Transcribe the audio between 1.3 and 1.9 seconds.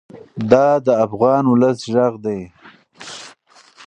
ولس